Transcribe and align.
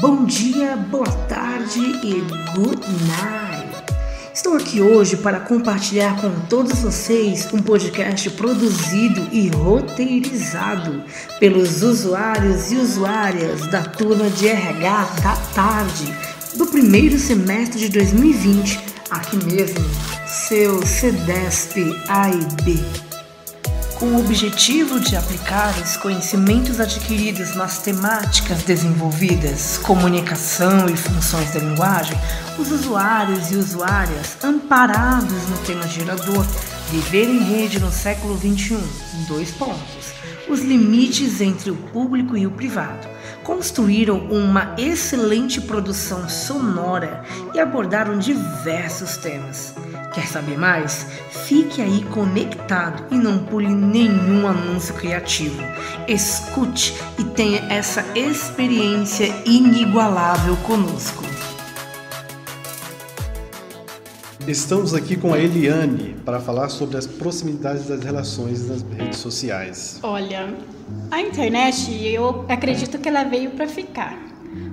Bom 0.00 0.24
dia, 0.24 0.76
boa 0.76 1.12
tarde 1.28 1.78
e 1.78 2.22
good 2.54 2.80
night. 3.06 3.84
Estou 4.32 4.54
aqui 4.54 4.80
hoje 4.80 5.18
para 5.18 5.40
compartilhar 5.40 6.18
com 6.18 6.30
todos 6.48 6.80
vocês 6.80 7.46
um 7.52 7.58
podcast 7.58 8.30
produzido 8.30 9.28
e 9.30 9.48
roteirizado 9.48 11.02
pelos 11.38 11.82
usuários 11.82 12.72
e 12.72 12.76
usuárias 12.76 13.66
da 13.66 13.82
turma 13.82 14.30
de 14.30 14.48
RH 14.48 15.04
da 15.22 15.36
tarde 15.54 16.14
do 16.56 16.66
primeiro 16.66 17.18
semestre 17.18 17.80
de 17.80 17.90
2020, 17.90 18.80
aqui 19.10 19.36
mesmo, 19.44 19.84
seu 20.26 20.80
CEDESP 20.80 21.94
A 22.08 22.30
e 22.30 22.38
B 22.64 23.09
com 24.00 24.06
o 24.06 24.18
objetivo 24.20 24.98
de 24.98 25.14
aplicar 25.14 25.78
os 25.78 25.94
conhecimentos 25.98 26.80
adquiridos 26.80 27.54
nas 27.54 27.80
temáticas 27.80 28.62
desenvolvidas, 28.62 29.76
comunicação 29.76 30.86
e 30.88 30.96
funções 30.96 31.52
da 31.52 31.60
linguagem, 31.60 32.16
os 32.58 32.72
usuários 32.72 33.50
e 33.50 33.56
usuárias, 33.56 34.38
amparados 34.42 35.46
no 35.50 35.58
tema 35.66 35.86
gerador, 35.86 36.46
viver 36.90 37.28
em 37.28 37.40
rede 37.40 37.78
no 37.78 37.92
século 37.92 38.38
XXI, 38.38 38.78
dois 39.28 39.50
pontos, 39.50 40.14
os 40.48 40.62
limites 40.62 41.42
entre 41.42 41.70
o 41.70 41.76
público 41.76 42.38
e 42.38 42.46
o 42.46 42.50
privado, 42.50 43.06
construíram 43.44 44.18
uma 44.30 44.74
excelente 44.78 45.60
produção 45.60 46.28
sonora 46.28 47.22
e 47.54 47.60
abordaram 47.60 48.18
diversos 48.18 49.16
temas. 49.16 49.74
Quer 50.12 50.26
saber 50.26 50.58
mais? 50.58 51.06
Fique 51.46 51.80
aí 51.80 52.02
conectado 52.04 53.04
e 53.10 53.14
não 53.16 53.38
pule 53.38 53.68
nenhum 53.68 54.46
anúncio 54.46 54.94
criativo. 54.94 55.62
Escute 56.08 56.94
e 57.18 57.24
tenha 57.24 57.60
essa 57.72 58.04
experiência 58.16 59.32
inigualável 59.44 60.56
conosco. 60.58 61.29
Estamos 64.48 64.94
aqui 64.94 65.16
com 65.16 65.34
a 65.34 65.38
Eliane 65.38 66.16
para 66.24 66.40
falar 66.40 66.70
sobre 66.70 66.96
as 66.96 67.06
proximidades 67.06 67.86
das 67.86 68.02
relações 68.02 68.66
nas 68.66 68.82
redes 68.82 69.18
sociais. 69.18 70.00
Olha, 70.02 70.54
a 71.10 71.20
internet, 71.20 71.92
eu 72.04 72.44
acredito 72.48 72.98
que 72.98 73.08
ela 73.08 73.24
veio 73.24 73.50
para 73.50 73.68
ficar 73.68 74.29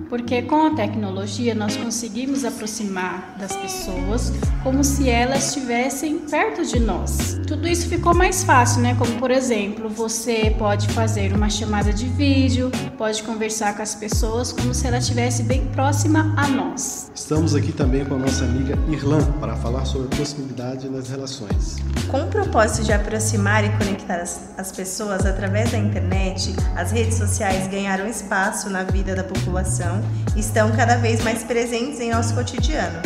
porque 0.09 0.41
com 0.41 0.67
a 0.67 0.75
tecnologia 0.75 1.53
nós 1.53 1.75
conseguimos 1.75 2.45
aproximar 2.45 3.35
das 3.37 3.55
pessoas 3.55 4.33
como 4.63 4.83
se 4.83 5.09
elas 5.09 5.47
estivessem 5.47 6.19
perto 6.19 6.65
de 6.65 6.79
nós. 6.79 7.39
Tudo 7.47 7.67
isso 7.67 7.87
ficou 7.87 8.13
mais 8.13 8.43
fácil, 8.43 8.81
né? 8.81 8.95
Como 8.95 9.13
por 9.19 9.31
exemplo, 9.31 9.89
você 9.89 10.55
pode 10.57 10.87
fazer 10.89 11.33
uma 11.33 11.49
chamada 11.49 11.93
de 11.93 12.05
vídeo, 12.07 12.71
pode 12.97 13.23
conversar 13.23 13.75
com 13.75 13.81
as 13.81 13.95
pessoas 13.95 14.51
como 14.51 14.73
se 14.73 14.87
ela 14.87 14.97
estivesse 14.97 15.43
bem 15.43 15.65
próxima 15.67 16.33
a 16.37 16.47
nós. 16.47 17.11
Estamos 17.13 17.55
aqui 17.55 17.71
também 17.71 18.05
com 18.05 18.15
a 18.15 18.19
nossa 18.19 18.43
amiga 18.43 18.77
Irlan 18.89 19.23
para 19.39 19.55
falar 19.55 19.85
sobre 19.85 20.07
proximidade 20.15 20.89
nas 20.89 21.09
relações. 21.09 21.77
Com 22.09 22.23
o 22.23 22.27
propósito 22.27 22.85
de 22.85 22.93
aproximar 22.93 23.65
e 23.65 23.69
conectar 23.77 24.15
as, 24.15 24.53
as 24.57 24.71
pessoas 24.71 25.25
através 25.25 25.71
da 25.71 25.77
internet, 25.77 26.55
as 26.75 26.91
redes 26.91 27.17
sociais 27.17 27.67
ganharam 27.67 28.07
espaço 28.07 28.69
na 28.69 28.83
vida 28.83 29.13
da 29.13 29.23
população 29.23 29.96
estão 30.35 30.71
cada 30.71 30.97
vez 30.97 31.23
mais 31.23 31.43
presentes 31.43 31.99
em 31.99 32.11
nosso 32.11 32.33
cotidiano. 32.33 32.99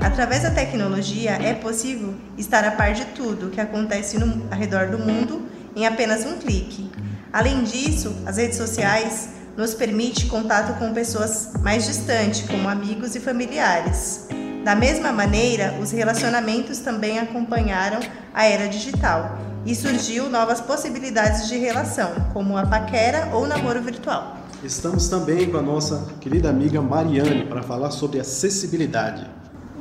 Através 0.00 0.42
da 0.42 0.50
tecnologia 0.50 1.32
é 1.32 1.54
possível 1.54 2.14
estar 2.36 2.64
a 2.64 2.70
par 2.70 2.92
de 2.92 3.04
tudo 3.06 3.50
que 3.50 3.60
acontece 3.60 4.18
no, 4.18 4.46
ao 4.50 4.58
redor 4.58 4.88
do 4.88 4.98
mundo 4.98 5.48
em 5.74 5.86
apenas 5.86 6.24
um 6.24 6.38
clique. 6.38 6.90
Além 7.32 7.62
disso, 7.64 8.14
as 8.24 8.36
redes 8.36 8.56
sociais 8.56 9.30
nos 9.56 9.74
permite 9.74 10.26
contato 10.26 10.78
com 10.78 10.94
pessoas 10.94 11.50
mais 11.60 11.84
distantes, 11.84 12.48
como 12.48 12.68
amigos 12.68 13.16
e 13.16 13.20
familiares. 13.20 14.28
Da 14.64 14.74
mesma 14.74 15.12
maneira, 15.12 15.74
os 15.80 15.90
relacionamentos 15.90 16.78
também 16.78 17.18
acompanharam 17.18 17.98
a 18.32 18.44
era 18.44 18.68
digital 18.68 19.38
e 19.66 19.74
surgiu 19.74 20.30
novas 20.30 20.60
possibilidades 20.60 21.48
de 21.48 21.58
relação, 21.58 22.14
como 22.32 22.56
a 22.56 22.66
paquera 22.66 23.28
ou 23.32 23.46
namoro 23.46 23.82
virtual. 23.82 24.37
Estamos 24.62 25.08
também 25.08 25.48
com 25.48 25.56
a 25.56 25.62
nossa 25.62 26.04
querida 26.20 26.50
amiga 26.50 26.82
Mariane 26.82 27.44
para 27.44 27.62
falar 27.62 27.92
sobre 27.92 28.18
acessibilidade. 28.18 29.24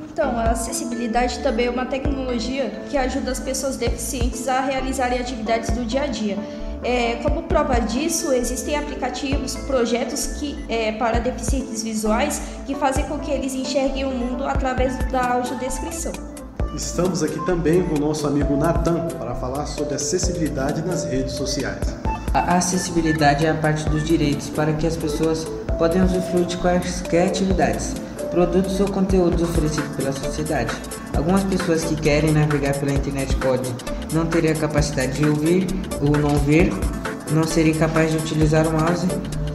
Então, 0.03 0.37
a 0.37 0.51
acessibilidade 0.51 1.39
também 1.39 1.65
é 1.65 1.69
uma 1.69 1.85
tecnologia 1.85 2.83
que 2.87 2.95
ajuda 2.95 3.31
as 3.31 3.39
pessoas 3.39 3.75
deficientes 3.75 4.47
a 4.47 4.61
realizarem 4.61 5.19
atividades 5.19 5.71
do 5.71 5.83
dia 5.83 6.03
a 6.03 6.07
dia. 6.07 6.37
É, 6.83 7.15
como 7.23 7.43
prova 7.43 7.79
disso, 7.79 8.31
existem 8.31 8.75
aplicativos, 8.75 9.55
projetos 9.55 10.27
que, 10.39 10.63
é, 10.69 10.91
para 10.91 11.19
deficientes 11.19 11.81
visuais 11.81 12.39
que 12.67 12.75
fazem 12.75 13.05
com 13.05 13.17
que 13.17 13.31
eles 13.31 13.55
enxerguem 13.55 14.05
o 14.05 14.11
mundo 14.11 14.45
através 14.45 14.95
da 15.11 15.33
audiodescrição. 15.33 16.13
Estamos 16.75 17.23
aqui 17.23 17.43
também 17.47 17.83
com 17.83 17.95
o 17.95 17.99
nosso 17.99 18.27
amigo 18.27 18.55
Natan 18.55 19.07
para 19.17 19.33
falar 19.33 19.65
sobre 19.65 19.95
acessibilidade 19.95 20.83
nas 20.83 21.03
redes 21.03 21.33
sociais. 21.33 22.06
A 22.33 22.57
acessibilidade 22.57 23.45
é 23.45 23.49
a 23.49 23.53
parte 23.53 23.89
dos 23.89 24.03
direitos 24.03 24.49
para 24.49 24.73
que 24.73 24.85
as 24.85 24.95
pessoas 24.95 25.47
podem 25.77 26.03
usufruir 26.03 26.45
de 26.45 26.57
quaisquer 26.57 27.27
atividades, 27.27 27.95
produtos 28.31 28.79
ou 28.79 28.87
conteúdos 28.87 29.41
oferecidos 29.41 29.95
pela 29.95 30.11
sociedade. 30.11 30.71
Algumas 31.15 31.43
pessoas 31.45 31.83
que 31.85 31.95
querem 31.95 32.31
navegar 32.31 32.73
pela 32.75 32.91
internet 32.91 33.35
podem 33.37 33.71
não 34.13 34.25
ter 34.25 34.49
a 34.51 34.55
capacidade 34.55 35.13
de 35.13 35.25
ouvir 35.27 35.67
ou 36.01 36.17
não 36.17 36.37
ver, 36.39 36.71
não 37.31 37.43
serem 37.43 37.73
capazes 37.73 38.11
de 38.11 38.17
utilizar 38.17 38.67
o 38.67 38.71
mouse, 38.71 39.07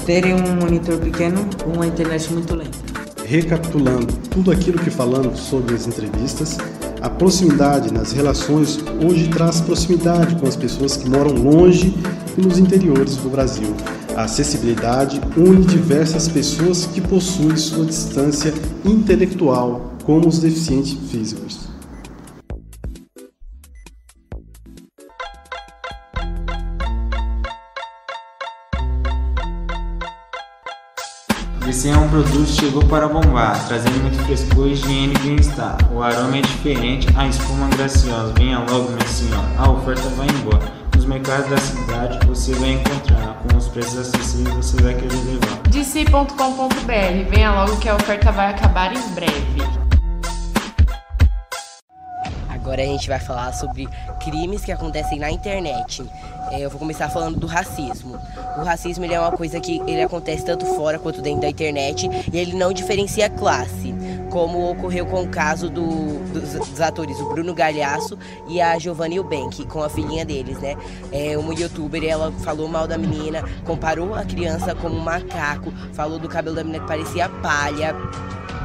terem 0.04 0.34
um 0.34 0.56
monitor 0.56 0.98
pequeno 0.98 1.48
ou 1.66 1.74
uma 1.74 1.86
internet 1.86 2.32
muito 2.32 2.54
lenta. 2.54 2.78
Recapitulando 3.24 4.12
tudo 4.30 4.50
aquilo 4.50 4.78
que 4.78 4.90
falamos 4.90 5.38
sobre 5.38 5.74
as 5.74 5.86
entrevistas, 5.86 6.58
a 7.00 7.08
proximidade 7.08 7.92
nas 7.92 8.12
relações 8.12 8.78
hoje 9.04 9.28
traz 9.28 9.60
proximidade 9.60 10.36
com 10.36 10.46
as 10.46 10.56
pessoas 10.56 10.96
que 10.96 11.08
moram 11.08 11.32
longe 11.32 11.94
e 12.36 12.40
nos 12.40 12.58
interiores 12.58 13.16
do 13.16 13.28
Brasil. 13.28 13.74
A 14.16 14.24
acessibilidade 14.24 15.20
une 15.36 15.64
diversas 15.64 16.28
pessoas 16.28 16.86
que 16.86 17.00
possuem 17.00 17.56
sua 17.56 17.84
distância 17.84 18.52
intelectual, 18.84 19.92
como 20.04 20.28
os 20.28 20.38
deficientes 20.38 20.92
físicos. 21.10 21.72
Esse 31.68 31.88
é 31.88 31.96
um 31.96 32.08
produto 32.08 32.44
que 32.44 32.52
chegou 32.52 32.84
para 32.84 33.08
bombar, 33.08 33.66
trazendo 33.66 34.02
muito 34.02 34.18
frescor, 34.24 34.68
higiene 34.68 35.14
e 35.14 35.18
bem-estar. 35.20 35.78
O 35.90 36.02
aroma 36.02 36.36
é 36.36 36.42
diferente, 36.42 37.08
a 37.16 37.26
espuma 37.26 37.66
graciosa. 37.68 38.32
Venha 38.36 38.58
logo, 38.58 38.90
minha 38.90 39.06
senhora, 39.06 39.48
a 39.56 39.70
oferta 39.70 40.06
vai 40.10 40.26
embora 40.28 40.81
nos 41.02 41.06
mercados 41.06 41.50
da 41.50 41.56
cidade 41.56 42.26
você 42.26 42.52
vai 42.54 42.70
encontrar 42.70 43.34
com 43.42 43.56
os 43.56 43.66
preços 43.68 43.98
acessíveis 43.98 44.54
você 44.54 44.80
vai 44.82 44.94
querer 44.94 45.16
levar. 45.24 45.62
DC.com.br, 45.68 47.30
venha 47.30 47.52
logo 47.52 47.76
que 47.78 47.88
a 47.88 47.96
oferta 47.96 48.30
vai 48.30 48.50
acabar 48.50 48.92
em 48.94 49.08
breve. 49.10 49.82
Agora 52.48 52.82
a 52.82 52.86
gente 52.86 53.08
vai 53.08 53.18
falar 53.18 53.52
sobre 53.52 53.88
crimes 54.22 54.64
que 54.64 54.70
acontecem 54.70 55.18
na 55.18 55.30
internet. 55.30 56.08
É, 56.52 56.60
eu 56.60 56.70
vou 56.70 56.78
começar 56.78 57.08
falando 57.08 57.40
do 57.40 57.46
racismo. 57.48 58.16
O 58.56 58.62
racismo 58.62 59.04
ele 59.04 59.14
é 59.14 59.20
uma 59.20 59.32
coisa 59.32 59.58
que 59.58 59.80
ele 59.80 60.02
acontece 60.02 60.44
tanto 60.44 60.64
fora 60.66 60.98
quanto 60.98 61.20
dentro 61.20 61.40
da 61.40 61.48
internet 61.48 62.08
e 62.32 62.38
ele 62.38 62.54
não 62.54 62.72
diferencia 62.72 63.28
classe 63.28 63.92
como 64.32 64.70
ocorreu 64.70 65.04
com 65.04 65.24
o 65.24 65.28
caso 65.28 65.68
do, 65.68 66.18
dos, 66.32 66.54
dos, 66.54 66.80
atores, 66.80 67.20
o 67.20 67.28
Bruno 67.28 67.52
Galhaço 67.52 68.18
e 68.48 68.62
a 68.62 68.78
Giovanni 68.78 69.16
Eubank, 69.16 69.66
com 69.66 69.82
a 69.82 69.90
filhinha 69.90 70.24
deles, 70.24 70.58
né? 70.58 70.74
É, 71.12 71.36
uma 71.36 71.52
youtuber, 71.52 72.02
ela 72.02 72.32
falou 72.32 72.66
mal 72.66 72.88
da 72.88 72.96
menina, 72.96 73.44
comparou 73.66 74.14
a 74.14 74.24
criança 74.24 74.74
como 74.74 74.96
um 74.96 75.00
macaco, 75.00 75.70
falou 75.92 76.18
do 76.18 76.30
cabelo 76.30 76.56
da 76.56 76.64
menina 76.64 76.82
que 76.82 76.88
parecia 76.88 77.28
palha, 77.28 77.94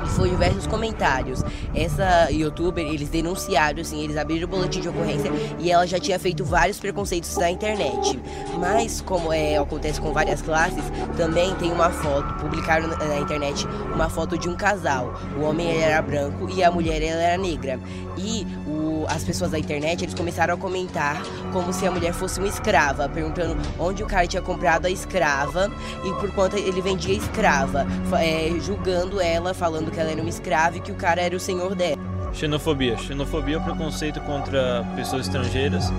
e 0.08 0.10
foi 0.10 0.30
diversos 0.30 0.66
comentários. 0.66 1.44
Essa 1.76 2.30
youtuber, 2.32 2.86
eles 2.86 3.10
denunciaram, 3.10 3.82
assim, 3.82 4.04
eles 4.04 4.18
abriram 4.18 4.48
o 4.48 4.50
boletim 4.50 4.80
de 4.80 4.90
ocorrência 4.90 5.32
e 5.60 5.70
ela 5.72 5.86
já 5.86 6.00
tinha 6.00 6.18
feito 6.18 6.44
vários 6.44 6.80
preconceitos 6.80 7.36
na 7.38 7.52
internet. 7.52 8.20
Mas, 8.58 9.02
como 9.02 9.32
é, 9.32 9.58
acontece 9.58 10.00
com 10.00 10.12
várias 10.14 10.42
classes, 10.42 10.84
também 11.16 11.54
tem 11.56 11.72
uma 11.72 11.90
foto, 11.90 12.34
publicaram 12.36 12.88
na, 12.88 13.20
internet 13.20 13.68
uma 13.94 14.10
foto 14.10 14.38
de 14.38 14.48
um 14.48 14.56
casal. 14.56 15.14
O 15.38 15.44
homem 15.44 15.82
era 15.82 16.02
branco 16.02 16.50
e 16.50 16.64
a 16.64 16.72
mulher 16.72 17.02
ela 17.02 17.22
era 17.22 17.38
negra. 17.38 17.80
E 18.18 18.48
o, 18.66 18.87
as 19.08 19.24
pessoas 19.24 19.52
da 19.52 19.60
internet, 19.60 20.04
eles 20.04 20.14
começaram 20.14 20.54
a 20.54 20.58
comentar 20.58 21.22
como 21.52 21.72
se 21.74 21.86
a 21.86 21.92
mulher 21.92 22.14
fosse 22.14 22.40
uma 22.40 22.48
escrava, 22.48 23.08
perguntando 23.10 23.58
onde 23.80 24.04
o 24.04 24.06
cara 24.06 24.28
tinha 24.28 24.42
comprado 24.42 24.86
a 24.86 24.90
escrava 24.90 25.72
e 26.04 26.14
por 26.20 26.32
quanto 26.32 26.58
ele 26.58 26.82
vendia 26.82 27.16
escrava, 27.16 27.86
é, 28.20 28.50
julgando 28.60 29.20
ela, 29.22 29.54
falando 29.54 29.92
que 29.92 30.00
ela 30.00 30.12
era 30.12 30.22
uma 30.22 30.30
escrava 30.30 30.78
e 30.78 30.80
que 30.80 30.92
o 30.92 30.96
cara 30.96 31.22
era 31.22 31.36
o 31.36 31.40
senhor 31.40 31.76
dela. 31.76 31.98
Xenofobia. 32.34 32.98
Xenofobia 32.98 33.58
é 33.58 33.60
preconceito 33.60 34.20
contra 34.22 34.86
pessoas 34.96 35.26
estrangeiras 35.26 35.92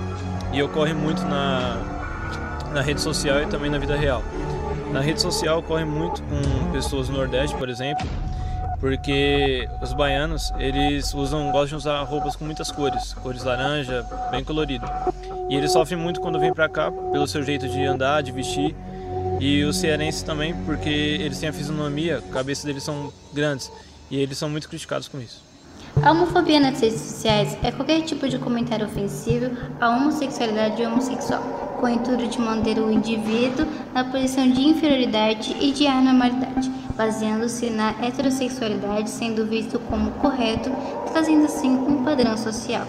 e 0.53 0.61
ocorre 0.61 0.93
muito 0.93 1.21
na, 1.23 1.77
na 2.71 2.81
rede 2.81 3.01
social 3.01 3.41
e 3.41 3.47
também 3.47 3.69
na 3.69 3.77
vida 3.77 3.95
real. 3.95 4.23
Na 4.91 5.01
rede 5.01 5.21
social 5.21 5.59
ocorre 5.59 5.85
muito 5.85 6.23
com 6.23 6.71
pessoas 6.71 7.07
do 7.07 7.13
Nordeste, 7.13 7.55
por 7.57 7.69
exemplo, 7.69 8.07
porque 8.79 9.67
os 9.81 9.93
baianos 9.93 10.53
eles 10.57 11.13
usam, 11.13 11.51
gostam 11.51 11.67
de 11.67 11.75
usar 11.75 12.01
roupas 12.03 12.35
com 12.35 12.45
muitas 12.45 12.71
cores, 12.71 13.13
cores 13.15 13.43
laranja, 13.43 14.05
bem 14.31 14.43
colorido. 14.43 14.85
E 15.49 15.55
eles 15.55 15.71
sofrem 15.71 15.99
muito 15.99 16.21
quando 16.21 16.39
vêm 16.39 16.53
para 16.53 16.69
cá 16.69 16.91
pelo 16.91 17.27
seu 17.27 17.43
jeito 17.43 17.67
de 17.67 17.83
andar, 17.85 18.21
de 18.21 18.31
vestir. 18.31 18.75
E 19.39 19.63
os 19.63 19.77
cearenses 19.77 20.21
também, 20.21 20.53
porque 20.65 20.89
eles 20.89 21.39
têm 21.39 21.49
a 21.49 21.53
fisionomia, 21.53 22.17
a 22.17 22.33
cabeça 22.33 22.67
deles 22.67 22.83
são 22.83 23.11
grandes 23.33 23.71
e 24.11 24.17
eles 24.17 24.37
são 24.37 24.49
muito 24.49 24.67
criticados 24.67 25.07
com 25.07 25.19
isso. 25.19 25.49
A 26.01 26.11
homofobia 26.11 26.59
nas 26.59 26.79
redes 26.79 26.99
sociais 27.01 27.57
é 27.63 27.71
qualquer 27.71 28.01
tipo 28.03 28.27
de 28.27 28.37
comentário 28.37 28.85
ofensivo 28.85 29.57
à 29.79 29.89
homossexualidade 29.89 30.81
ou 30.81 30.89
homossexual, 30.89 31.41
com 31.79 31.85
o 31.85 31.89
intuito 31.89 32.27
de 32.27 32.39
manter 32.39 32.77
o 32.79 32.91
indivíduo 32.91 33.65
na 33.93 34.03
posição 34.05 34.49
de 34.49 34.61
inferioridade 34.61 35.55
e 35.59 35.71
de 35.71 35.87
anormalidade, 35.87 36.71
baseando-se 36.99 37.69
na 37.69 37.91
heterossexualidade 38.05 39.09
sendo 39.09 39.45
visto 39.45 39.79
como 39.79 40.11
correto, 40.11 40.69
trazendo 41.13 41.45
assim 41.45 41.69
um 41.69 42.03
padrão 42.03 42.35
social. 42.35 42.85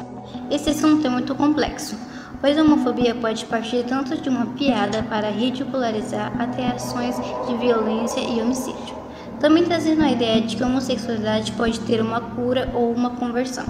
Esse 0.51 0.71
assunto 0.71 1.07
é 1.07 1.11
muito 1.11 1.33
complexo, 1.37 1.97
pois 2.41 2.59
a 2.59 2.63
homofobia 2.63 3.15
pode 3.15 3.45
partir 3.45 3.85
tanto 3.85 4.17
de 4.17 4.29
uma 4.29 4.47
piada 4.47 5.05
para 5.05 5.31
ridicularizar 5.31 6.33
até 6.41 6.67
ações 6.67 7.15
de 7.47 7.57
violência 7.59 8.19
e 8.19 8.43
homicídio. 8.43 8.97
Também 9.39 9.65
trazendo 9.65 10.03
a 10.03 10.11
ideia 10.11 10.43
de 10.43 10.57
que 10.57 10.63
a 10.65 10.67
homossexualidade 10.67 11.53
pode 11.53 11.79
ter 11.79 12.01
uma 12.01 12.21
cura 12.21 12.69
ou 12.75 12.93
uma 12.93 13.11
conversão. 13.11 13.65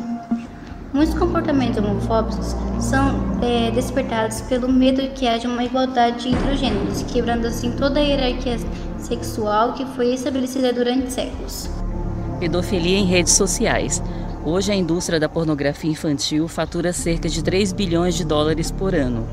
Muitos 0.93 1.15
comportamentos 1.15 1.79
homofóbicos 1.79 2.57
são 2.81 3.41
é, 3.43 3.71
despertados 3.71 4.41
pelo 4.43 4.69
medo 4.69 5.01
que 5.15 5.27
haja 5.27 5.49
uma 5.49 5.63
igualdade 5.63 6.29
entre 6.29 6.53
os 6.53 6.59
gêneros, 6.59 7.03
quebrando 7.03 7.47
assim 7.47 7.71
toda 7.73 8.01
a 8.01 8.03
hierarquia 8.03 8.59
sexual 8.99 9.75
que 9.75 9.85
foi 9.95 10.13
estabelecida 10.15 10.73
durante 10.73 11.13
séculos. 11.13 11.71
Pedofilia 12.41 12.99
em 12.99 13.05
redes 13.05 13.35
sociais. 13.35 14.03
Hoje 14.43 14.73
a 14.73 14.75
indústria 14.75 15.21
da 15.21 15.29
pornografia 15.29 15.91
infantil 15.91 16.49
fatura 16.49 16.95
cerca 16.95 17.29
de 17.29 17.45
3 17.45 17.75
bilhões 17.75 18.15
de 18.15 18.25
dólares 18.25 18.71
por 18.71 18.95
ano. 18.95 19.29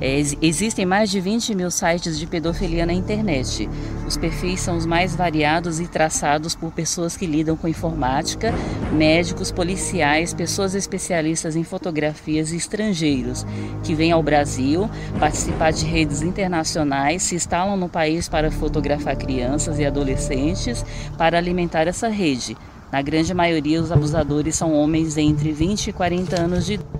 É, 0.00 0.18
existem 0.40 0.86
mais 0.86 1.10
de 1.10 1.20
20 1.20 1.54
mil 1.54 1.70
sites 1.70 2.18
de 2.18 2.26
pedofilia 2.26 2.86
na 2.86 2.92
internet. 2.94 3.68
Os 4.06 4.16
perfis 4.16 4.60
são 4.60 4.78
os 4.78 4.86
mais 4.86 5.14
variados 5.14 5.78
e 5.78 5.86
traçados 5.86 6.54
por 6.54 6.72
pessoas 6.72 7.18
que 7.18 7.26
lidam 7.26 7.54
com 7.54 7.68
informática, 7.68 8.50
médicos, 8.94 9.52
policiais, 9.52 10.32
pessoas 10.32 10.74
especialistas 10.74 11.54
em 11.54 11.62
fotografias 11.62 12.50
e 12.50 12.56
estrangeiros 12.56 13.44
que 13.84 13.94
vêm 13.94 14.10
ao 14.10 14.22
Brasil 14.22 14.88
participar 15.20 15.70
de 15.70 15.84
redes 15.84 16.22
internacionais, 16.22 17.22
se 17.24 17.34
instalam 17.34 17.76
no 17.76 17.90
país 17.90 18.26
para 18.26 18.50
fotografar 18.50 19.16
crianças 19.16 19.78
e 19.78 19.84
adolescentes 19.84 20.82
para 21.18 21.36
alimentar 21.36 21.86
essa 21.86 22.08
rede. 22.08 22.56
Na 22.90 23.02
grande 23.02 23.34
maioria, 23.34 23.82
os 23.82 23.90
abusadores 23.90 24.56
são 24.56 24.72
homens 24.72 25.16
entre 25.16 25.52
20 25.52 25.88
e 25.88 25.92
40 25.92 26.40
anos 26.40 26.66
de 26.66 26.74
idade. 26.74 26.96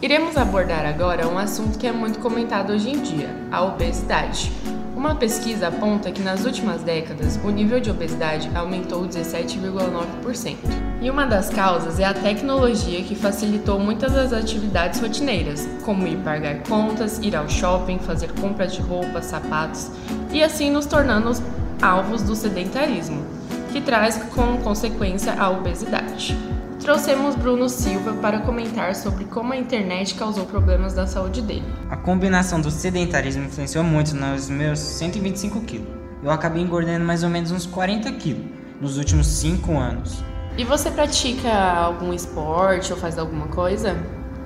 Iremos 0.00 0.36
abordar 0.36 0.86
agora 0.86 1.26
um 1.26 1.36
assunto 1.36 1.76
que 1.76 1.88
é 1.88 1.92
muito 1.92 2.20
comentado 2.20 2.72
hoje 2.72 2.90
em 2.90 3.02
dia, 3.02 3.34
a 3.50 3.64
obesidade. 3.64 4.52
Uma 5.00 5.14
pesquisa 5.14 5.68
aponta 5.68 6.12
que 6.12 6.20
nas 6.20 6.44
últimas 6.44 6.82
décadas 6.82 7.40
o 7.42 7.48
nível 7.48 7.80
de 7.80 7.90
obesidade 7.90 8.50
aumentou 8.54 9.08
17,9%. 9.08 10.56
E 11.00 11.08
uma 11.08 11.24
das 11.24 11.48
causas 11.48 11.98
é 11.98 12.04
a 12.04 12.12
tecnologia 12.12 13.02
que 13.02 13.14
facilitou 13.14 13.78
muitas 13.78 14.12
das 14.12 14.30
atividades 14.30 15.00
rotineiras, 15.00 15.66
como 15.86 16.06
ir 16.06 16.18
pagar 16.18 16.62
contas, 16.64 17.18
ir 17.20 17.34
ao 17.34 17.48
shopping, 17.48 17.98
fazer 17.98 18.30
compras 18.32 18.74
de 18.74 18.82
roupas, 18.82 19.24
sapatos, 19.24 19.90
e 20.30 20.42
assim 20.42 20.70
nos 20.70 20.84
tornando 20.84 21.32
alvos 21.80 22.20
do 22.20 22.36
sedentarismo, 22.36 23.24
que 23.72 23.80
traz 23.80 24.18
como 24.34 24.58
consequência 24.58 25.32
a 25.32 25.48
obesidade. 25.48 26.36
Trouxemos 26.80 27.36
Bruno 27.36 27.68
Silva 27.68 28.14
para 28.14 28.40
comentar 28.40 28.94
sobre 28.94 29.26
como 29.26 29.52
a 29.52 29.56
internet 29.56 30.14
causou 30.14 30.46
problemas 30.46 30.94
da 30.94 31.06
saúde 31.06 31.42
dele. 31.42 31.64
A 31.90 31.96
combinação 31.96 32.58
do 32.58 32.70
sedentarismo 32.70 33.44
influenciou 33.44 33.84
muito 33.84 34.16
nos 34.16 34.48
meus 34.48 34.78
125 34.78 35.60
quilos. 35.60 35.88
Eu 36.22 36.30
acabei 36.30 36.62
engordando 36.62 37.04
mais 37.04 37.22
ou 37.22 37.28
menos 37.28 37.50
uns 37.50 37.66
40 37.66 38.10
quilos 38.12 38.46
nos 38.80 38.96
últimos 38.96 39.26
5 39.26 39.76
anos. 39.76 40.24
E 40.56 40.64
você 40.64 40.90
pratica 40.90 41.52
algum 41.52 42.14
esporte 42.14 42.92
ou 42.92 42.98
faz 42.98 43.18
alguma 43.18 43.46
coisa? 43.48 43.94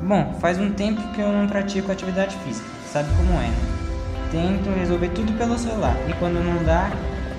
Bom, 0.03 0.37
faz 0.41 0.59
um 0.59 0.73
tempo 0.73 1.01
que 1.15 1.21
eu 1.21 1.33
não 1.33 1.47
pratico 1.47 1.93
atividade 1.93 2.37
física, 2.39 2.67
sabe 2.93 3.09
como 3.17 3.33
é, 3.39 3.47
né? 3.47 3.57
Tento 4.33 4.77
resolver 4.77 5.11
tudo 5.11 5.33
pelo 5.39 5.57
celular 5.57 5.97
e 6.09 6.13
quando 6.15 6.45
não 6.45 6.63
dá, 6.65 6.91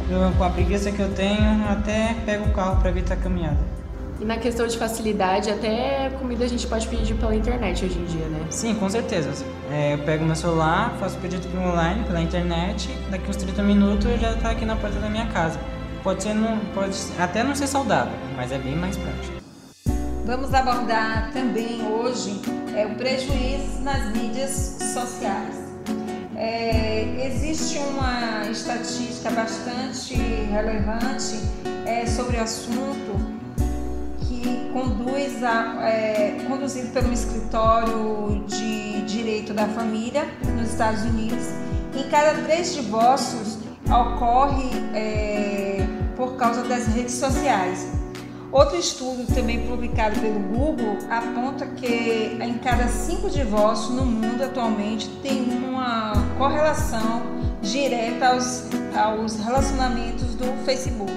eu, 0.10 0.32
com 0.38 0.44
a 0.44 0.50
preguiça 0.50 0.90
que 0.90 1.02
eu 1.02 1.14
tenho, 1.14 1.68
até 1.70 2.16
pego 2.26 2.46
o 2.46 2.54
carro 2.54 2.80
para 2.80 2.90
evitar 2.90 3.16
a 3.16 3.18
caminhada. 3.18 3.75
E 4.20 4.24
na 4.24 4.38
questão 4.38 4.66
de 4.66 4.78
facilidade, 4.78 5.50
até 5.50 6.10
comida 6.20 6.46
a 6.46 6.48
gente 6.48 6.66
pode 6.68 6.88
pedir 6.88 7.16
pela 7.16 7.36
internet 7.36 7.84
hoje 7.84 8.00
em 8.00 8.06
dia, 8.06 8.26
né? 8.28 8.46
Sim, 8.50 8.74
com 8.76 8.90
certeza. 8.90 9.30
É, 9.70 9.94
eu 9.94 10.00
pego 10.00 10.24
meu 10.24 10.36
celular, 10.36 10.96
faço 11.00 11.18
pedido 11.18 11.46
pelo 11.50 11.64
online, 11.64 12.04
pela 12.06 12.22
internet, 12.22 12.90
daqui 13.12 13.30
uns 13.30 13.36
30 13.36 13.62
minutos 13.62 14.06
eu 14.06 14.18
já 14.18 14.32
está 14.32 14.52
aqui 14.52 14.64
na 14.64 14.78
porta 14.78 15.00
da 15.00 15.10
minha 15.10 15.26
casa. 15.28 15.60
Pode 16.02 16.24
ser, 16.24 16.34
não, 16.34 16.60
pode 16.74 16.98
até 17.20 17.44
não 17.44 17.54
ser 17.56 17.68
saudável, 17.68 18.18
mas 18.38 18.52
é 18.52 18.58
bem 18.58 18.76
mais 18.76 18.96
prático. 18.96 19.36
Vamos 20.26 20.54
abordar 20.54 21.32
também 21.34 21.86
hoje 21.86 22.42
é, 22.74 22.86
o 22.86 22.96
prejuízo 22.96 23.82
nas 23.82 24.16
mídias 24.16 24.78
sociais. 24.94 25.66
É, 26.38 27.28
existe 27.28 27.80
uma 27.80 28.50
estatística 28.50 29.30
bastante 29.32 30.16
relevante 30.16 31.40
é, 31.86 32.06
sobre 32.06 32.38
o 32.38 32.42
assunto 32.42 33.35
conduz 34.76 35.42
a, 35.42 35.88
é, 35.88 36.38
conduzido 36.50 36.90
pelo 36.90 37.14
escritório 37.14 38.44
de 38.46 39.04
direito 39.04 39.54
da 39.54 39.70
família 39.70 40.26
nos 40.54 40.72
Estados 40.72 41.04
Unidos. 41.04 41.46
Em 41.96 42.10
cada 42.10 42.44
três 42.44 42.76
divórcios 42.76 43.58
ocorre 43.86 44.70
é, 44.94 45.88
por 46.18 46.36
causa 46.36 46.62
das 46.64 46.88
redes 46.88 47.14
sociais. 47.14 47.90
Outro 48.52 48.78
estudo 48.78 49.26
também 49.34 49.66
publicado 49.66 50.20
pelo 50.20 50.40
Google 50.42 50.98
aponta 51.10 51.66
que 51.68 52.38
em 52.38 52.58
cada 52.58 52.90
cinco 52.90 53.30
divórcios 53.30 53.92
no 53.92 54.06
mundo 54.06 54.44
atualmente 54.44 55.08
tem 55.24 55.42
uma 55.70 56.12
correlação 56.38 57.22
direta 57.62 58.28
aos, 58.28 58.66
aos 58.94 59.40
relacionamentos 59.40 60.36
do 60.36 60.66
Facebook. 60.66 61.14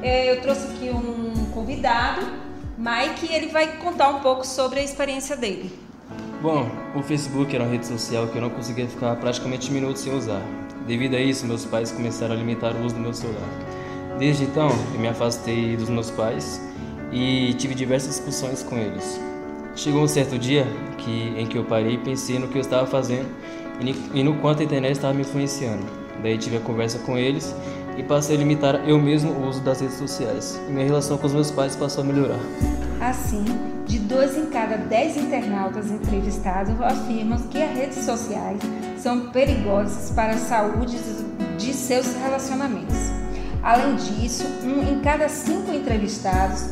É, 0.00 0.30
eu 0.30 0.40
trouxe 0.40 0.68
aqui 0.68 0.90
um 0.90 1.46
convidado 1.46 2.49
Mike 2.80 3.30
ele 3.30 3.48
vai 3.48 3.76
contar 3.76 4.08
um 4.08 4.20
pouco 4.20 4.46
sobre 4.46 4.80
a 4.80 4.82
experiência 4.82 5.36
dele. 5.36 5.70
Bom, 6.40 6.66
o 6.94 7.02
Facebook 7.02 7.54
era 7.54 7.62
uma 7.62 7.70
rede 7.70 7.86
social 7.86 8.26
que 8.28 8.36
eu 8.36 8.40
não 8.40 8.48
conseguia 8.48 8.88
ficar 8.88 9.14
praticamente 9.16 9.70
minutos 9.70 10.00
sem 10.00 10.16
usar. 10.16 10.40
Devido 10.86 11.14
a 11.14 11.20
isso, 11.20 11.46
meus 11.46 11.66
pais 11.66 11.92
começaram 11.92 12.32
a 12.32 12.38
limitar 12.38 12.74
o 12.74 12.82
uso 12.82 12.94
do 12.94 13.00
meu 13.02 13.12
celular. 13.12 13.50
Desde 14.18 14.44
então, 14.44 14.70
eu 14.94 14.98
me 14.98 15.08
afastei 15.08 15.76
dos 15.76 15.90
meus 15.90 16.10
pais 16.10 16.58
e 17.12 17.52
tive 17.58 17.74
diversas 17.74 18.16
discussões 18.16 18.62
com 18.62 18.78
eles. 18.78 19.20
Chegou 19.76 20.02
um 20.02 20.08
certo 20.08 20.38
dia 20.38 20.66
que, 20.96 21.34
em 21.36 21.46
que 21.46 21.58
eu 21.58 21.64
parei 21.64 21.96
e 21.96 21.98
pensei 21.98 22.38
no 22.38 22.48
que 22.48 22.56
eu 22.56 22.62
estava 22.62 22.86
fazendo 22.86 23.28
e 24.14 24.24
no 24.24 24.36
quanto 24.36 24.62
a 24.62 24.64
internet 24.64 24.92
estava 24.92 25.12
me 25.12 25.20
influenciando. 25.20 25.84
Daí 26.22 26.38
tive 26.38 26.56
a 26.56 26.60
conversa 26.60 26.98
com 27.00 27.18
eles 27.18 27.54
e 28.00 28.02
passei 28.02 28.34
a 28.34 28.38
limitar 28.38 28.88
eu 28.88 28.98
mesmo 28.98 29.30
o 29.30 29.46
uso 29.46 29.60
das 29.60 29.80
redes 29.80 29.98
sociais. 29.98 30.58
E 30.66 30.72
minha 30.72 30.86
relação 30.86 31.18
com 31.18 31.26
os 31.26 31.34
meus 31.34 31.50
pais 31.50 31.76
passou 31.76 32.02
a 32.02 32.06
melhorar. 32.06 32.40
Assim, 32.98 33.44
de 33.86 33.98
dois 33.98 34.38
em 34.38 34.46
cada 34.46 34.78
dez 34.78 35.18
internautas 35.18 35.90
entrevistados 35.90 36.80
afirmam 36.80 37.38
que 37.38 37.62
as 37.62 37.76
redes 37.76 38.04
sociais 38.04 38.58
são 38.98 39.28
perigosas 39.28 40.10
para 40.12 40.32
a 40.32 40.38
saúde 40.38 40.96
de 41.58 41.74
seus 41.74 42.14
relacionamentos. 42.14 42.96
Além 43.62 43.96
disso, 43.96 44.46
um 44.64 44.82
em 44.82 45.00
cada 45.00 45.28
cinco 45.28 45.70
entrevistados, 45.70 46.70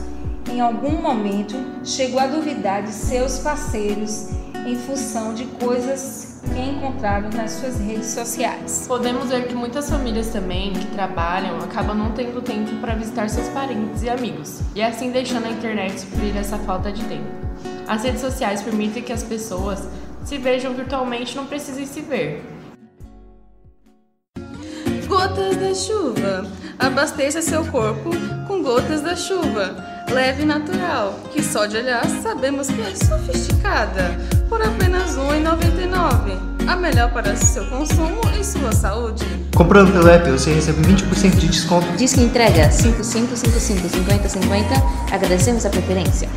em 0.50 0.62
algum 0.62 1.02
momento, 1.02 1.54
chegou 1.85 2.20
a 2.20 2.26
duvidar 2.26 2.82
de 2.82 2.92
seus 2.92 3.38
parceiros 3.40 4.30
em 4.66 4.76
função 4.76 5.35
de 5.35 5.44
coisas 5.44 6.27
que 6.40 6.61
encontraram 6.61 7.30
nas 7.30 7.52
suas 7.52 7.78
redes 7.78 8.07
sociais. 8.07 8.85
Podemos 8.87 9.28
ver 9.28 9.47
que 9.49 9.54
muitas 9.54 9.88
famílias 9.88 10.28
também 10.28 10.73
que 10.73 10.87
trabalham 10.87 11.59
acabam 11.59 11.97
não 11.97 12.12
tendo 12.12 12.42
tempo 12.42 12.76
para 12.76 12.95
visitar 12.95 13.28
seus 13.28 13.49
parentes 13.49 14.02
e 14.02 14.11
amigos, 14.11 14.61
e 14.75 14.83
assim 14.83 15.11
deixando 15.11 15.47
a 15.47 15.50
internet 15.50 16.00
suprir 16.00 16.37
essa 16.37 16.59
falta 16.59 16.92
de 16.92 17.04
tempo. 17.04 17.28
As 17.87 18.02
redes 18.02 18.21
sociais 18.21 18.62
permitem 18.62 19.02
que 19.02 19.12
as 19.12 19.23
pessoas 19.23 19.88
se 20.25 20.37
vejam 20.37 20.75
virtualmente 20.75 21.33
e 21.33 21.37
não 21.37 21.47
precisem 21.47 21.87
se 21.87 22.00
ver. 22.02 22.45
Gotas 25.07 25.57
da 25.57 25.75
chuva. 25.75 26.47
Abasteça 26.78 27.40
seu 27.42 27.64
corpo 27.64 28.11
com 28.47 28.62
gotas 28.62 29.00
da 29.00 29.16
chuva. 29.16 29.75
Leve 30.11 30.42
e 30.42 30.47
natural, 30.47 31.18
que 31.33 31.42
só 31.42 31.66
de 31.66 31.76
olhar 31.78 32.04
sabemos 32.23 32.68
que 32.68 32.80
é 32.80 32.95
sofisticada. 32.95 34.16
Por 34.49 34.62
apenas 34.62 35.16
R$ 35.16 35.23
1,99. 35.23 35.97
A 36.68 36.76
melhor 36.76 37.10
para 37.14 37.34
seu 37.34 37.64
consumo 37.64 38.20
e 38.38 38.44
sua 38.44 38.70
saúde. 38.72 39.25
Comprando 39.56 39.90
pelo 39.90 40.06
app, 40.06 40.30
você 40.30 40.52
recebe 40.52 40.82
20% 40.82 41.37
de 41.37 41.48
desconto. 41.48 41.87
Diz 41.96 42.12
que 42.12 42.20
entrega 42.20 42.70
5555 42.70 43.88
5050. 43.88 44.75
Agradecemos 45.10 45.64
a 45.64 45.70
preferência. 45.70 46.28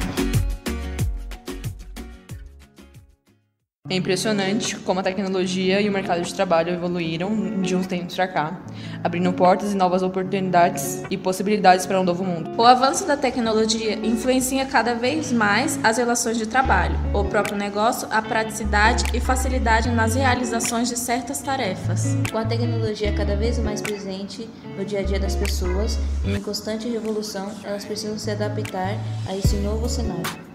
É 3.91 3.95
impressionante 3.95 4.77
como 4.77 5.01
a 5.01 5.03
tecnologia 5.03 5.81
e 5.81 5.89
o 5.89 5.91
mercado 5.91 6.21
de 6.21 6.33
trabalho 6.33 6.74
evoluíram 6.74 7.60
de 7.62 7.75
uns 7.75 7.86
tempos 7.86 8.15
para 8.15 8.25
cá, 8.25 8.62
abrindo 9.03 9.33
portas 9.33 9.74
e 9.74 9.75
novas 9.75 10.01
oportunidades 10.01 11.03
e 11.12 11.17
possibilidades 11.17 11.86
para 11.86 12.00
um 12.00 12.03
novo 12.05 12.24
mundo. 12.24 12.51
O 12.57 12.63
avanço 12.63 13.05
da 13.05 13.17
tecnologia 13.17 13.95
influencia 13.95 14.65
cada 14.65 14.95
vez 14.95 15.33
mais 15.33 15.77
as 15.83 15.98
relações 15.98 16.38
de 16.38 16.45
trabalho, 16.45 16.98
o 17.13 17.25
próprio 17.25 17.57
negócio, 17.57 18.07
a 18.10 18.21
praticidade 18.21 19.03
e 19.13 19.19
facilidade 19.19 19.89
nas 19.89 20.15
realizações 20.15 20.88
de 20.88 20.98
certas 20.98 21.41
tarefas. 21.41 22.15
Com 22.31 22.38
a 22.38 22.45
tecnologia 22.45 23.12
cada 23.12 23.36
vez 23.36 23.60
mais 23.60 23.81
presente 23.81 24.48
no 24.77 24.86
dia 24.86 25.00
a 25.00 25.03
dia 25.03 25.19
das 25.19 25.36
pessoas 25.36 26.00
e 26.24 26.31
em 26.31 26.39
constante 26.39 26.88
revolução, 26.88 27.51
elas 27.62 27.83
precisam 27.83 28.17
se 28.17 28.31
adaptar 28.31 28.95
a 29.27 29.36
esse 29.36 29.57
novo 29.57 29.89
cenário. 29.89 30.50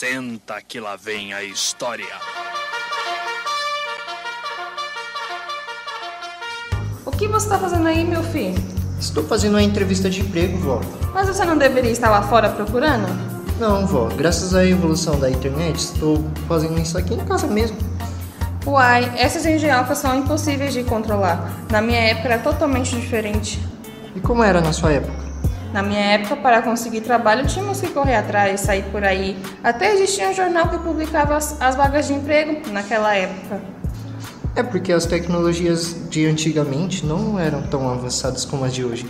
Senta 0.00 0.62
que 0.66 0.80
lá 0.80 0.96
vem 0.96 1.34
a 1.34 1.44
história. 1.44 2.06
O 7.04 7.10
que 7.10 7.28
você 7.28 7.44
está 7.44 7.58
fazendo 7.58 7.86
aí, 7.86 8.02
meu 8.02 8.22
filho? 8.22 8.54
Estou 8.98 9.22
fazendo 9.24 9.56
uma 9.56 9.62
entrevista 9.62 10.08
de 10.08 10.22
emprego, 10.22 10.56
vó. 10.56 10.80
Mas 11.12 11.28
você 11.28 11.44
não 11.44 11.58
deveria 11.58 11.90
estar 11.90 12.08
lá 12.08 12.22
fora 12.22 12.48
procurando? 12.48 13.08
Não, 13.58 13.86
vó. 13.86 14.08
Graças 14.08 14.54
à 14.54 14.64
evolução 14.64 15.20
da 15.20 15.30
internet, 15.30 15.76
estou 15.76 16.24
fazendo 16.48 16.80
isso 16.80 16.96
aqui 16.96 17.12
em 17.12 17.24
casa 17.26 17.46
mesmo. 17.46 17.76
Uai, 18.66 19.12
essas 19.18 19.44
engenhocas 19.44 19.98
são 19.98 20.16
impossíveis 20.16 20.72
de 20.72 20.82
controlar. 20.82 21.66
Na 21.70 21.82
minha 21.82 22.00
época 22.00 22.28
era 22.28 22.38
totalmente 22.38 22.98
diferente. 22.98 23.60
E 24.16 24.20
como 24.20 24.42
era 24.42 24.62
na 24.62 24.72
sua 24.72 24.92
época? 24.92 25.29
Na 25.72 25.82
minha 25.82 26.00
época, 26.00 26.36
para 26.36 26.62
conseguir 26.62 27.00
trabalho, 27.00 27.46
tínhamos 27.46 27.80
que 27.80 27.88
correr 27.88 28.16
atrás, 28.16 28.60
sair 28.60 28.84
por 28.90 29.04
aí. 29.04 29.36
Até 29.62 29.92
existia 29.92 30.28
um 30.28 30.34
jornal 30.34 30.68
que 30.68 30.78
publicava 30.78 31.36
as, 31.36 31.60
as 31.60 31.76
vagas 31.76 32.08
de 32.08 32.14
emprego 32.14 32.68
naquela 32.70 33.14
época. 33.14 33.60
É 34.56 34.64
porque 34.64 34.92
as 34.92 35.06
tecnologias 35.06 36.08
de 36.10 36.26
antigamente 36.26 37.06
não 37.06 37.38
eram 37.38 37.62
tão 37.62 37.88
avançadas 37.88 38.44
como 38.44 38.64
as 38.64 38.74
de 38.74 38.84
hoje. 38.84 39.06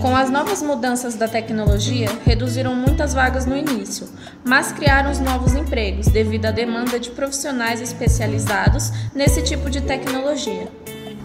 Com 0.00 0.16
as 0.16 0.30
novas 0.30 0.62
mudanças 0.62 1.14
da 1.14 1.28
tecnologia, 1.28 2.08
reduziram 2.24 2.74
muitas 2.74 3.14
vagas 3.14 3.46
no 3.46 3.56
início, 3.56 4.08
mas 4.44 4.72
criaram 4.72 5.10
os 5.10 5.18
novos 5.18 5.54
empregos 5.54 6.08
devido 6.08 6.46
à 6.46 6.50
demanda 6.50 6.98
de 6.98 7.10
profissionais 7.10 7.80
especializados 7.80 8.90
nesse 9.14 9.42
tipo 9.42 9.70
de 9.70 9.80
tecnologia. 9.80 10.68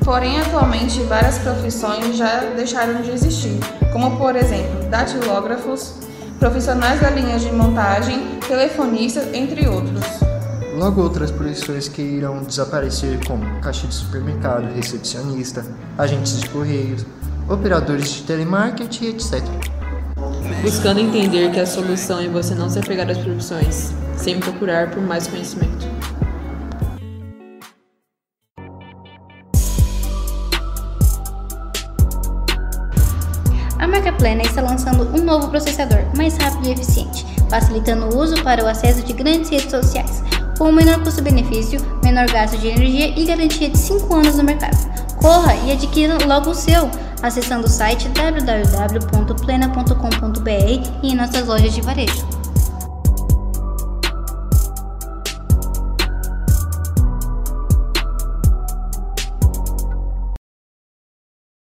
Porém, 0.10 0.40
atualmente, 0.40 1.04
várias 1.04 1.38
profissões 1.38 2.18
já 2.18 2.40
deixaram 2.56 3.00
de 3.04 3.12
existir, 3.12 3.60
como 3.94 4.18
por 4.18 4.36
exemplo, 4.36 4.90
datilógrafos, 4.90 5.94
profissionais 6.40 7.00
da 7.00 7.12
linha 7.12 7.38
de 7.38 7.52
montagem, 7.52 8.40
telefonistas, 8.48 9.32
entre 9.36 9.68
outros. 9.68 10.04
Logo 10.76 11.00
outras 11.04 11.30
profissões 11.30 11.88
que 11.88 12.02
irão 12.02 12.42
desaparecer 12.42 13.24
como 13.28 13.62
caixa 13.62 13.86
de 13.86 13.94
supermercado, 13.94 14.74
recepcionista, 14.74 15.64
agentes 15.96 16.42
de 16.42 16.50
correios, 16.50 17.06
operadores 17.48 18.10
de 18.10 18.24
telemarketing, 18.24 19.10
etc. 19.10 19.44
Buscando 20.64 21.02
entender 21.02 21.52
que 21.52 21.60
a 21.60 21.68
solução 21.68 22.20
é 22.20 22.28
você 22.28 22.56
não 22.56 22.68
se 22.68 22.80
apegar 22.80 23.08
às 23.08 23.18
profissões, 23.20 23.94
sem 24.18 24.40
procurar 24.40 24.90
por 24.90 25.04
mais 25.04 25.28
conhecimento. 25.28 25.99
Lançando 34.80 35.14
um 35.14 35.22
novo 35.24 35.50
processador 35.50 36.00
mais 36.16 36.38
rápido 36.38 36.68
e 36.68 36.72
eficiente, 36.72 37.26
facilitando 37.50 38.06
o 38.06 38.18
uso 38.18 38.42
para 38.44 38.64
o 38.64 38.68
acesso 38.68 39.04
de 39.04 39.12
grandes 39.12 39.50
redes 39.50 39.70
sociais, 39.70 40.24
com 40.58 40.72
menor 40.72 41.04
custo-benefício, 41.04 41.82
menor 42.02 42.32
gasto 42.32 42.58
de 42.58 42.70
energia 42.70 43.10
e 43.20 43.26
garantia 43.26 43.70
de 43.70 43.78
5 43.78 44.14
anos 44.14 44.38
no 44.38 44.44
mercado. 44.44 44.78
Corra 45.18 45.54
e 45.66 45.74
adquira 45.74 46.18
logo 46.26 46.52
o 46.52 46.56
seu, 46.56 46.90
acessando 47.22 47.68
o 47.68 47.70
site 47.70 48.08
www.plena.com.br 48.10 50.90
e 51.04 51.12
em 51.12 51.16
nossas 51.16 51.46
lojas 51.46 51.74
de 51.74 51.82
varejo. 51.82 52.39